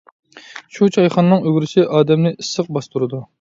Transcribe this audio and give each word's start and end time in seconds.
شۇ 0.77 0.87
چايخانىنىڭ 0.95 1.45
ئۈگرىسى 1.51 1.85
ئادەمنى 1.99 2.33
ئىسسىق 2.39 2.73
باستۇرىدۇ. 2.79 3.23